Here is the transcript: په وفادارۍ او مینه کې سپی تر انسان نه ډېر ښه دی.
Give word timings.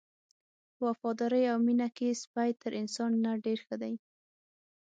په 0.75 0.81
وفادارۍ 0.89 1.43
او 1.51 1.57
مینه 1.65 1.87
کې 1.97 2.19
سپی 2.21 2.49
تر 2.61 2.71
انسان 2.81 3.11
نه 3.23 3.31
ډېر 3.45 3.59
ښه 3.65 3.75
دی. 3.81 3.93